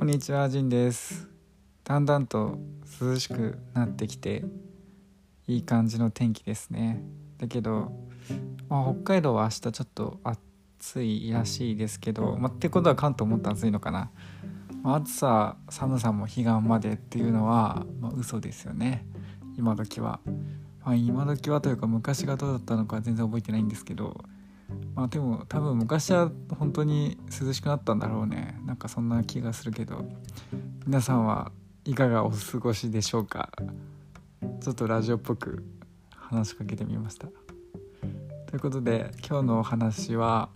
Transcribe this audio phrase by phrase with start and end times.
[0.00, 1.28] こんにちは、ジンです。
[1.84, 2.58] だんだんと
[3.02, 4.46] 涼しくなってきて、
[5.46, 7.02] いい感じの天気ですね。
[7.36, 7.92] だけど、
[8.70, 14.10] まあ、北海道は明日ちょっと暑いらしいですけど、まあ、ってことは関東もっと暑いのかな。
[14.82, 19.04] まあ、暑さ、寒さも彼岸までっていうのは、まあ、嘘ですよね。
[19.58, 20.20] 今時は。
[20.82, 24.24] まあ、今時はというか昔がどうだったのか全然覚えてないんですけど、
[25.00, 28.60] まあでも多分昔は本当に涼しくなったんだろうね。
[28.66, 30.04] なんかそんな気がするけど。
[30.86, 31.52] 皆さんは
[31.86, 33.50] いかがお過ごしでしょうか？
[34.60, 35.64] ちょっとラジオっぽく
[36.14, 37.28] 話しかけてみました。
[37.28, 40.50] ということで今日のお話は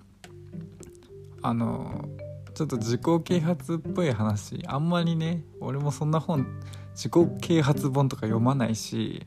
[1.40, 2.06] あの
[2.52, 4.62] ちょっと自己啓発っぽい話。
[4.66, 6.46] あんまりね俺もそんな本
[6.94, 9.26] 自己啓発本とか読まないし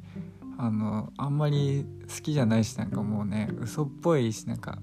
[0.60, 4.78] あのあんまり好きじゃないしなんかもうね嘘っぽいしなんか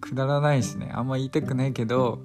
[0.00, 0.90] くだらないしね。
[0.94, 2.24] あんま言いたくないけど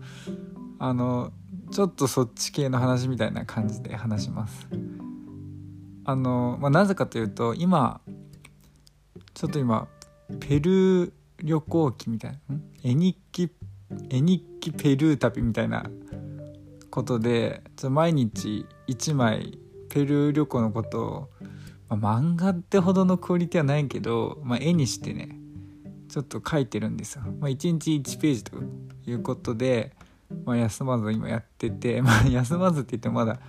[0.80, 1.32] あの
[1.72, 4.68] ちょっとそっち系の話みたいな感じで話します。
[6.06, 8.02] あの、まあ、なぜかというと今
[9.34, 9.88] ちょっと今
[10.40, 13.52] ペルー旅行記みたいな絵日記
[14.10, 15.90] 絵日記ペルー旅みたいな
[16.90, 19.58] ことでちょ毎日1枚
[19.90, 21.30] ペルー旅行のことを
[21.98, 25.38] まあ、漫画ってほどのクオリティはないけど、まあ、絵にしてね
[26.14, 27.24] ちょっと書いてるんですよ。
[27.40, 28.52] まあ、1日1ページと
[29.08, 29.94] いうことで、
[30.46, 33.40] まあ、休まず今やってて、 まあ、休まずって言ってもまだ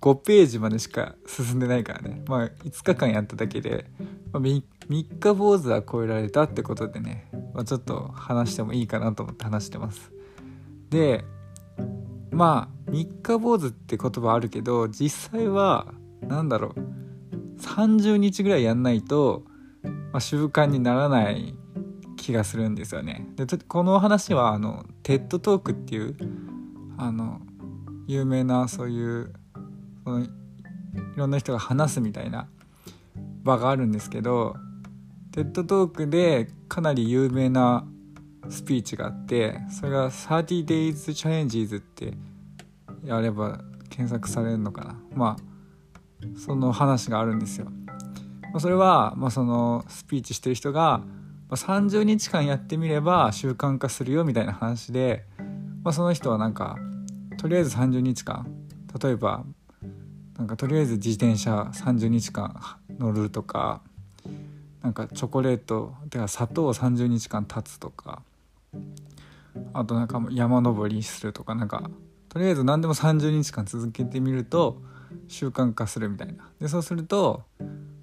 [0.00, 3.90] 5ページまでしか進んでないからね、まあ、5日間やっただけで、
[4.32, 10.12] まあ、3, 3日坊主は超えられたってことでね、まあ、ちょっと話してもいいかなと思って話してます。
[10.90, 11.24] で
[12.30, 19.42] まあ3日坊主って言葉あるけど実際は何だろう30日ぐらいやんないと、
[19.82, 21.55] まあ、習慣にならない
[22.16, 23.26] 気がするんですよね。
[23.36, 26.16] でこの話はあの TED Talk っていう
[26.98, 27.40] あの
[28.06, 29.32] 有名なそういう
[30.04, 30.28] そのい
[31.16, 32.48] ろんな人が話すみたいな
[33.42, 34.56] 場があるんですけど
[35.32, 37.86] TED Talk でかなり有名な
[38.48, 42.14] スピーチがあってそれが 30days challenges って
[43.04, 43.60] やれば
[43.90, 45.56] 検索されるのかなまあ
[46.38, 47.68] その話があるんですよ。
[48.58, 55.24] それは、まあ、そのスピーチしてる人が、まあ、30日間やってみれば習慣化するよみたいな話で、
[55.84, 56.76] まあ、その人はなんか
[57.38, 58.46] とりあえず30日間
[59.00, 59.44] 例えば
[60.36, 62.60] なんかとりあえず自転車30日間
[62.98, 63.80] 乗るとか
[64.82, 68.22] なんかチョコレートてか砂糖を30日間経つとか
[69.72, 71.90] あとなんか山登りするとかなんか
[72.28, 74.80] とりあえず何でも30日間続けてみると
[75.28, 76.50] 習慣化するみたいな。
[76.60, 77.42] でそうすると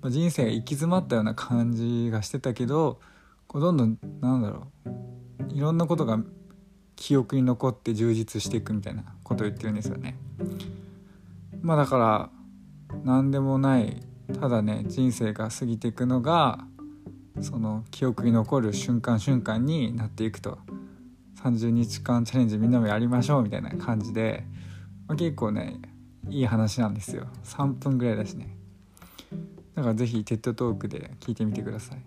[0.09, 2.99] 人生が行き詰まったような感じがしてたけど
[3.53, 5.53] こうどんどんなんだろう。
[5.53, 6.17] いろんなことが
[6.95, 10.17] 記憶に残って充実していくみたいなことを言ってるんですよね。
[11.61, 12.31] まあだか
[12.91, 14.01] ら何でもない。
[14.39, 16.65] ただね人生が過ぎていくのが
[17.41, 20.57] その記憶に残る瞬間瞬間になっていくと。
[21.43, 24.45] 30日間チャレンジみんなもやりましょうみたいな感じで、
[25.07, 25.79] まあ、結構ね
[26.29, 27.27] いい話なんですよ。
[27.43, 28.62] 3分ぐらいだしね。
[29.75, 31.99] だから是非テッドトークで聞いてみてください。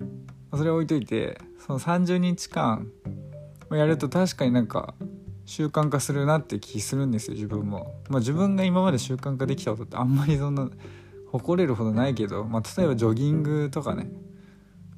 [0.56, 2.90] それは置いといてその30日間
[3.70, 4.94] やると確かになんか
[5.44, 10.68] 習慣化するなって気するんですよ自分も、まあ、自分が今まで習慣化できたことってあんまりそんな
[11.30, 14.08] 誇れるほどないけど、まあ、例えばジョギングとかね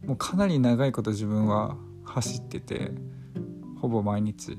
[0.05, 2.93] もうかなり長いこと自分は走ってて
[3.81, 4.59] ほぼ毎日。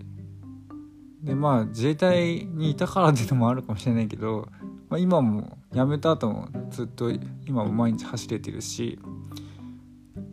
[1.23, 4.47] でまあ自衛隊にいたからっていうのもあるかもしれないけど、
[4.89, 7.11] まあ、今も辞めた後もずっと
[7.45, 8.99] 今も毎日走れてるし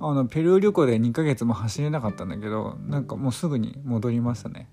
[0.01, 4.69] あのペルー旅行で2ヶ月も走れなかったんだけどなんかもうすぐに戻りましたね。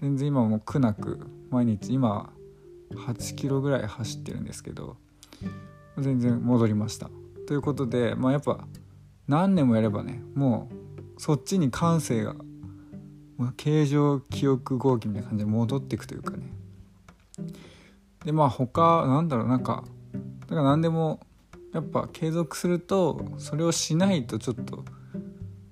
[0.00, 2.30] 全然今も苦なく毎日今
[2.90, 4.96] 8キロぐらい走ってるんですけど
[5.98, 7.10] 全然戻りました。
[7.46, 8.66] ということでまあやっぱ
[9.28, 10.68] 何年もやればねも
[11.16, 12.34] うそっちに感性が
[13.56, 16.52] 形状記憶合気みたいな感じで戻っていくというかね。
[18.24, 19.84] でまあ他なんだろうなんか
[20.40, 21.20] だから何でも
[21.72, 24.84] やっぱ継続するとそれをしないとちょっと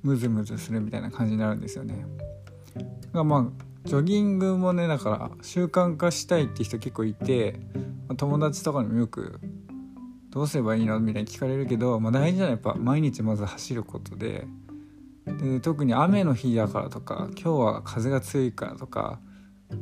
[0.03, 2.05] ムズムズするみたいな感じになるんですよね。
[3.13, 7.61] がまあジョギングもねだから習慣化したいって人結構いて、
[8.09, 9.41] まあ、友達とかにもよく
[10.31, 14.47] どうすればいいのみたいに聞かれるけど、まあ、大事なのはやっぱ毎日まず走ることで
[15.27, 19.21] で特に雨の日だからとか今日は風が強いからとか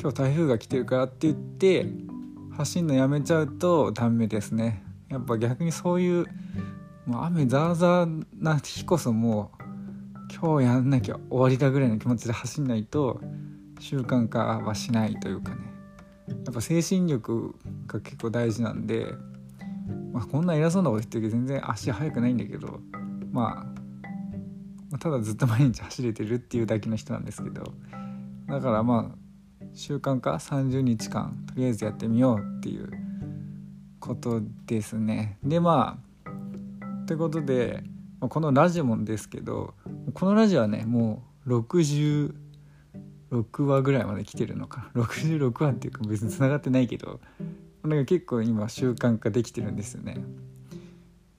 [0.00, 1.87] 今日台風が来てるからって言って
[2.61, 4.83] 走るのやめちゃうとダメですね。
[5.09, 6.27] やっぱ逆にそういう
[7.07, 9.62] もう雨ザーザーな日こそもう
[10.35, 13.21] 今日やんなきゃ終わりだぐらいの気持ちで走んないと
[13.79, 15.57] 習慣化はしないというかね。
[16.29, 17.55] やっぱ精神力
[17.87, 19.07] が結構大事なんで、
[20.12, 22.81] まあ、こんな偉そうなこと言ってるけど全然足速くないんだけど、
[23.33, 23.67] ま
[24.93, 27.73] あ、ただずっと毎日走れてるっていうだけの人なんですけど。
[28.49, 29.30] だからまあ
[29.75, 32.90] 習慣化30日間とりあえずやってみようっていう
[33.99, 35.38] ことですね。
[35.43, 37.82] でまあということで
[38.20, 39.75] このラジオもですけど
[40.14, 42.32] このラジオはねもう66
[43.64, 47.20] 話ぐらいまで来てるのか66話っていうか別につながってないけど
[47.82, 50.19] なんか結構今習慣化できてるんですよね。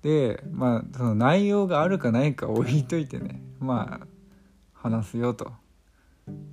[0.01, 4.07] でまあその内容があるかないか置いといてねまあ
[4.73, 5.60] 話すよと。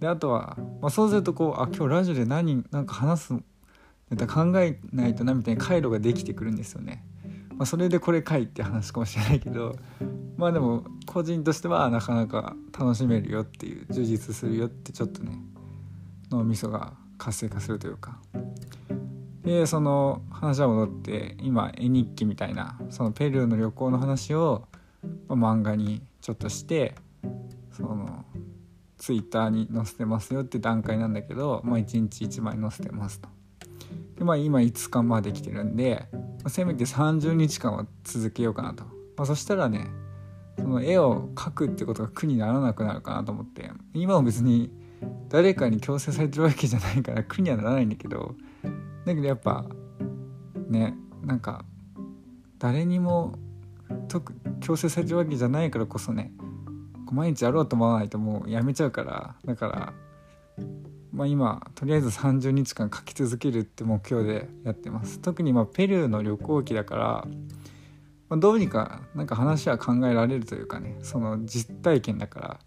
[0.01, 3.35] であとは、まあ、そうするとこうあ今日ラジオで何なんか話す
[4.11, 7.05] ネタ考えないとなみたいな回路ができてくるんですよね。
[7.59, 9.77] まあ、それでこれかいって話かもしれないけど
[10.37, 15.33] まあでも個人としてはなかなか楽しめるよっていう充実するよってちょっとね
[16.31, 18.21] 脳みそが活性化するというか
[19.43, 24.69] でその話は戻って今絵日記みたいなそのペルーの旅行の話を、
[25.27, 26.95] ま、漫画にちょっとして
[27.73, 28.25] その
[28.99, 33.29] ツイッターに載せてますよって段階なんだけど、まあ、1日1枚載せてますと。
[34.17, 38.85] でまあ今5日まで来てるんで、まあ、せめて30日間は続けようかなと、
[39.17, 39.87] まあ、そしたらね
[40.59, 43.71] その絵を描くってことが苦にならなくなるかなと思って。
[43.95, 44.71] 今は別に
[45.29, 48.35] 誰かに強制されてるわけじゃないから苦にはならないんだけど
[49.05, 49.65] だけどやっぱ
[50.69, 51.65] ねなんか
[52.59, 53.39] 誰にも
[54.61, 56.33] 強制されてるわけじゃないからこそね
[57.15, 59.93] 毎日やろうと思わないともうやめちゃうからだから
[61.13, 65.19] まあ、今とりあえず30日間書き続けるって目標でやってます。
[65.19, 67.05] 特にまペルーの旅行記だから、
[68.29, 72.61] まあ、どうにかなんか話は考えられるというかねその実体験だから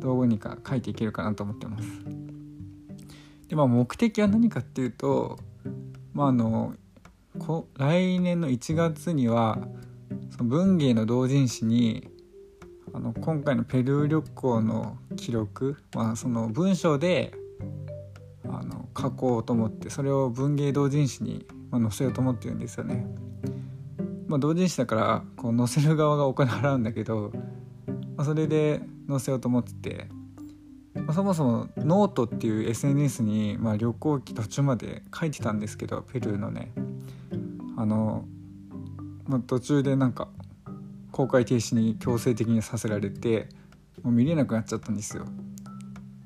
[0.00, 1.86] どうにか書いていけるかなと思ってます。
[3.48, 5.38] でまあ目的は何かっていうと
[6.14, 6.74] まああの
[7.38, 9.58] こ来年の1月には
[10.30, 12.08] その文芸の同人誌に
[12.94, 17.32] あの今回のペルー旅行の記録、まあ、その文章で
[18.44, 23.04] あの書こうと思ってそれを文芸同人誌に、載せようと思ってるんですよね。
[24.28, 27.32] まあ、同人誌だからこう載せる側がお金払うんだけど、
[28.16, 30.06] まあ、それで載せようと思ってて、
[30.94, 36.72] まあ、そもそもノートっていう SNS に、まあ、旅行記途中まで書いてたんですけどペルーのね
[37.76, 38.24] あの、
[39.26, 40.28] まあ、途中でなんか
[41.14, 43.48] 公開停止に強制的にさせられて
[44.02, 45.26] もう見れなくなっちゃったんですよ。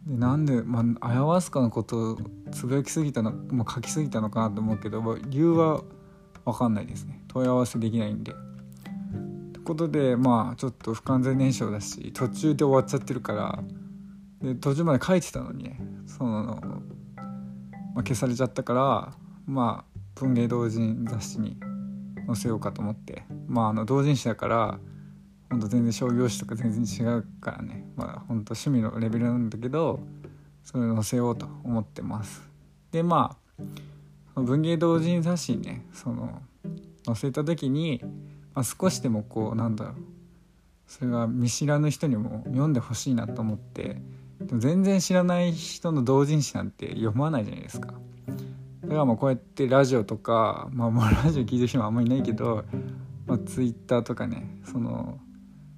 [0.07, 2.19] でなんで、まあ、アヤワスカのことを
[2.51, 5.83] つぶやきすぎたの、まあ、書きすぎたのかなと思うけど理由は
[6.47, 8.33] 分かんないですね問い合わせできないんで。
[8.33, 8.35] っ
[9.53, 13.63] てことでまあちょっと不完全燃焼だし途中で終わっちゃってるから
[14.41, 19.13] で途中まで書いてたのにねその、まあ、消されちゃったから
[19.45, 21.59] まあ文芸同人雑誌に
[22.27, 24.79] 載せようかと思ってまああの同人誌だから
[25.51, 27.85] ほんと全然商業誌とか全然違うからね。
[27.97, 30.01] まあほんと趣味のレベルなんだけど
[30.63, 32.47] それを載せようと思ってます。
[32.93, 33.37] でま
[34.35, 36.43] あ文芸同人雑誌にねその
[37.07, 38.01] 載せた時に、
[38.55, 39.95] まあ、少しでもこうなんだろう。
[40.87, 44.01] それが見知らぬ人にも読んでほしいなと思って
[44.41, 47.93] でも全然知らない人の同人誌なんて読まないじゃないですか。
[48.83, 52.65] だからもうこうやってラジオとかまあもうラジオ聞いてる人もあんまりいないけど、
[53.29, 55.21] まあ、ツイッターとかねその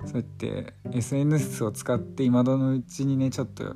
[0.06, 3.74] そうやって SNS を使って今どのうちにねちょっと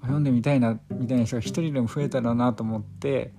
[0.00, 3.32] 読んでみたいなみたいな人が一人でも増えたらなと思って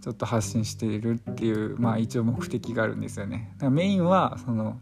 [0.00, 3.52] ちょっと発信しているっていうまあ一応目的があるんですよね。
[3.54, 4.80] だからメインはその、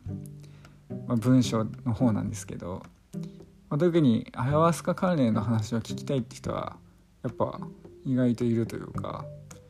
[1.06, 2.82] まあ、文章の方なんですけど、
[3.68, 6.76] まあ、特にアヤワスカ関連の話を聞きたいって人は
[7.22, 7.60] やっぱ
[8.04, 9.24] 意外といるというか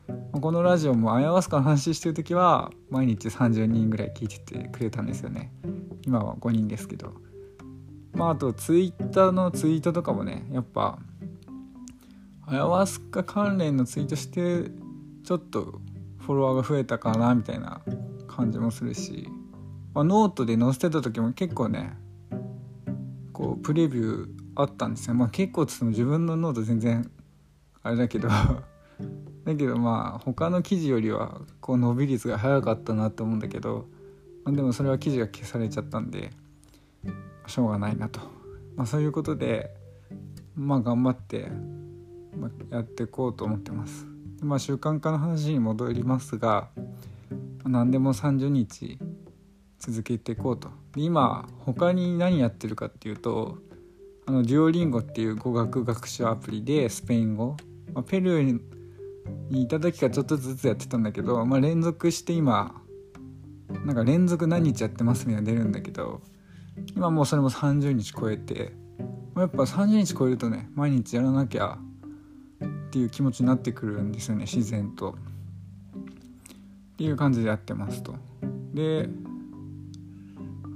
[0.07, 5.51] このラジオもアヤワスカの話してる時は毎日30人ぐらい聞いててくれたんですよね。
[6.05, 7.13] 今は5人ですけど。
[8.13, 10.99] まああとツイッターのツイートとかもねやっぱ
[12.45, 14.69] アヤワスカ関連のツイートして
[15.23, 15.81] ちょっと
[16.19, 17.81] フォロワーが増えたかなみたいな
[18.27, 19.27] 感じもするし、
[19.93, 21.93] まあ、ノートで載せてた時も結構ね
[23.31, 25.15] こうプレビューあったんですよ。
[25.15, 27.09] まあ結構つっても自分のノート全然
[27.81, 28.29] あれだけど。
[29.45, 33.87] だけどまあ他の記事よりはこう伸び率が早かったなと思うんだけど、
[34.45, 36.31] まあ、でもそれは記事が消されちゃったんで
[37.47, 38.21] しょうがないなと、
[38.75, 39.71] まあ、そういうことで
[40.55, 41.49] まあ頑張って、
[42.37, 44.07] まあ、やっていこうと思ってます。
[44.41, 46.69] まあ習慣化の話に戻りますが
[47.65, 48.99] 何でも30日
[49.79, 53.57] 続けていこうとで今他に何やってるかっていうと
[54.25, 57.57] あのデュオリンゴっていう語学学習アプリでスペイン語、
[57.93, 58.59] まあ、ペルー
[59.49, 62.81] にいた時からちょっとずつやってたんだけど、まあ、連続して今
[63.85, 66.21] なんか連続何日やってますみたいな出るんだけど
[66.95, 68.73] 今もうそれも30日超えて
[69.35, 71.77] やっぱ30日超えるとね毎日やらなきゃ
[72.63, 75.15] っていう気持ちになってくるんですよね自然と。
[76.93, 78.15] っていう感じでやってますと。
[78.73, 79.09] で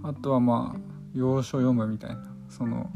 [0.03, 0.79] あとはまあ
[1.13, 2.89] 要所読むみたいなその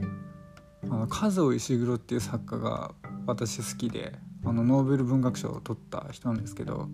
[0.83, 2.91] あの数尾石黒っていう作家が
[3.27, 6.89] 私好きであのノーベル文学賞を取った人なんですけど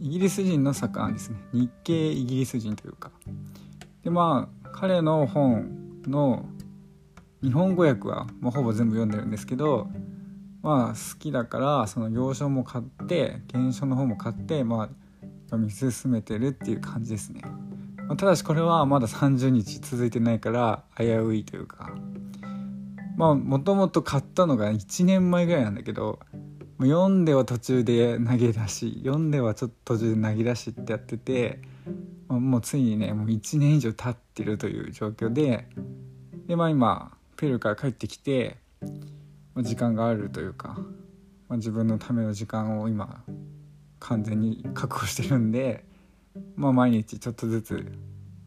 [0.00, 1.38] イギリス人の作家なんですね。
[1.52, 3.10] 日系イギリス人というか。
[4.02, 6.46] でまあ彼の本の
[7.42, 9.88] 日本語訳はもうほぼ全部読んでるんですけど
[10.62, 14.88] まあ好きだからその要所も買って原書の方も買ってまあ
[15.46, 17.42] 読み進めてるっていう感じですね、
[18.06, 21.92] まあ、ただしこれはまだ30日続いてないから危ういというか。
[23.16, 26.20] まあもともと買ったのが1年前ぐらいなんだけど
[26.78, 31.60] 読んでは途中で投げ出し読んではちょっと途中で投げ出しってやってて、
[32.28, 35.66] まあ、もうついにねもう1年以上経ってるという状況で
[36.46, 38.56] でまあ今ペルーから帰ってきて
[39.54, 40.78] ま時間があるというか、
[41.48, 43.24] まあ、自分のための時間を今
[43.98, 45.84] 完全に確保してるんで、
[46.54, 47.92] まあ、毎日ちょっとずつ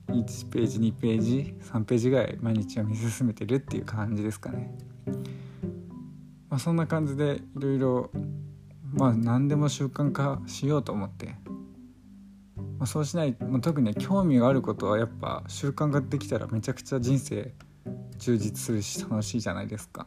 [0.08, 4.74] 1ページ2ページ3ページぐらい毎日読み進めてるっていう感じですかね。
[6.52, 8.12] まあ、そんな感じでいろいろ
[8.94, 11.38] まあ何でも習慣化しようと思って、
[12.78, 17.54] まあ、そうしない、まあ、特に興味があることはやっぱ習慣化できたらめちゃくちゃ人生
[18.18, 20.06] 充実するし楽しいじゃないですか。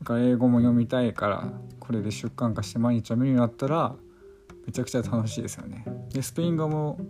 [0.00, 3.96] だから英語も読みたいからこれで習慣化して毎日読めるようになったら
[4.66, 5.86] めちゃくちゃ楽しいですよね。
[6.12, 7.00] でスペイン語も、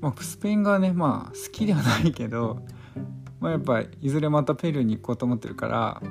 [0.00, 2.62] まあ、スペイン語はねまあ好きではないけど、
[3.40, 6.02] まあ、やっぱいずれまたペルーに行こうと思ってるから、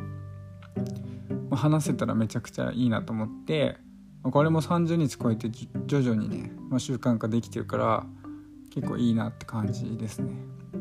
[1.53, 3.77] まあ、話せたらめちゃくちゃいいなと思って、
[4.23, 5.51] まあ、これも30日超えて
[5.85, 8.07] 徐々にね、まあ、習慣化できてるから
[8.73, 10.33] 結構いいなって感じですね。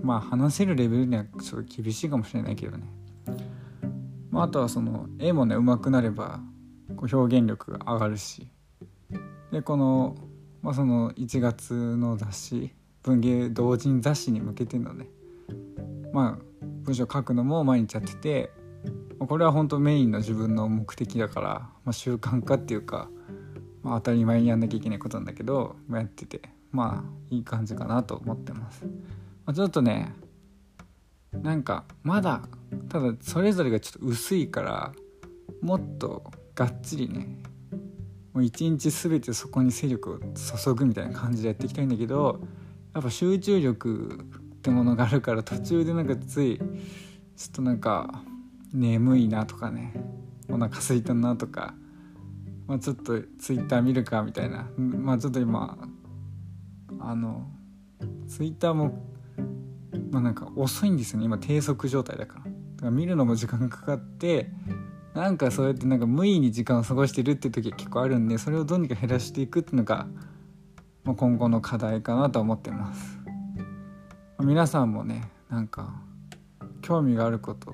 [0.02, 2.86] まあ話せるレベルにはちょっと厳しいかもしれないけどね。
[4.30, 6.40] まあ、あとはその絵もね上手くなれば
[6.96, 8.48] こう表現力が上がるし
[9.52, 10.16] でこの,、
[10.62, 15.06] まあ、その1月の雑誌文芸同人雑誌に向けてのね
[16.14, 18.61] まあ文章書くのも毎日やってて
[19.26, 21.48] これは本当メインの自分の目的だから、
[21.84, 23.08] まあ、習慣化っていうか、
[23.82, 28.84] まあ、当たり前にやんなきゃいけないことなんだけど、まあ、やっててまあいい感じかなと思ってます。
[28.84, 30.14] まあ、ちょっとね
[31.32, 32.42] なんかまだ
[32.88, 34.92] ただそれぞれがちょっと薄いから
[35.60, 37.38] もっとがっちりね
[38.32, 42.40] もう一日全てそこに勢力を注ぐみたいな感じでやっていきたいんだけど
[42.94, 46.64] やっぱ集中力ってものがあるから途中でなんかついちょ
[47.48, 48.22] っとなんか
[48.72, 49.92] 眠いなとかね。
[50.48, 51.74] お腹空いたなとか、
[52.66, 54.68] まあ、ちょっとツイッター見るかみたいな。
[54.76, 55.78] まあちょっと今
[57.00, 57.46] あの
[58.28, 59.06] ツイッターも
[60.10, 61.24] まあなんか遅いんですよね。
[61.26, 62.44] 今低速状態だから。
[62.44, 64.50] だから見るのも時間かかって
[65.14, 70.06] なんかそうやってなんか無意に時間を過ごしてるって時は結構あるんでそれをどうにか減らしていくっていうのが、
[71.04, 73.64] まあ、今後の課題かなと思ってます、ま
[74.38, 75.94] あ、皆さんもねなんか
[76.80, 77.72] 興味があること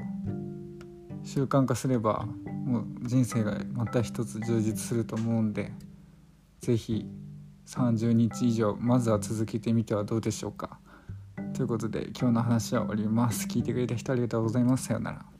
[1.28, 2.26] 習慣化すれば
[2.64, 5.72] もう人生がまた一つ充実すると思うんで
[6.60, 7.06] 是非
[7.66, 10.80] 30日以上まずは続けてみてはどうでしょうか。
[11.52, 13.46] ということで今日の話は終わります。
[13.46, 14.86] 聞いてくれた人ありがとうございます。
[14.86, 15.37] さようなら。